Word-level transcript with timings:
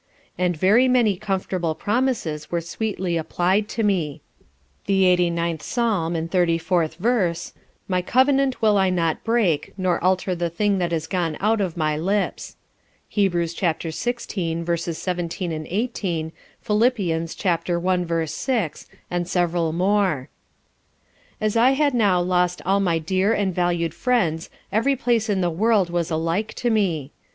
"_And 0.35 0.57
very 0.57 0.87
many 0.87 1.15
comfortable 1.15 1.75
promises 1.75 2.49
were 2.49 2.59
sweetly 2.59 3.17
applied 3.17 3.69
to 3.69 3.83
me. 3.83 4.21
The 4.87 5.03
lxxxix. 5.03 5.61
Psalm 5.61 6.15
and 6.15 6.31
34th 6.31 6.95
verse, 6.95 7.53
"My 7.87 8.01
covenant 8.01 8.63
will 8.63 8.79
I 8.79 8.89
not 8.89 9.23
break 9.23 9.75
nor 9.77 10.03
alter 10.03 10.33
the 10.33 10.49
thing 10.49 10.79
that 10.79 10.91
is 10.91 11.05
gone 11.05 11.37
out 11.39 11.61
of 11.61 11.77
my 11.77 11.95
lips." 11.97 12.55
Hebrews, 13.09 13.53
chap. 13.53 13.81
xvi. 13.81 14.63
v. 14.63 14.75
17, 14.91 15.67
18. 15.69 16.31
Phillipians, 16.65 17.35
chap. 17.37 17.69
i. 17.69 17.75
v. 17.97 18.25
6; 18.25 18.87
and 19.11 19.27
several 19.27 19.71
more. 19.71 20.29
As 21.39 21.55
I 21.55 21.73
had 21.73 21.93
now 21.93 22.19
lost 22.19 22.59
all 22.65 22.79
my 22.79 22.97
dear 22.97 23.33
and 23.33 23.53
valued 23.53 23.93
friends 23.93 24.49
every 24.71 24.95
place 24.95 25.29
in 25.29 25.41
the 25.41 25.51
world 25.51 25.91
was 25.91 26.09
alike 26.09 26.55
to 26.55 26.71
me. 26.71 27.11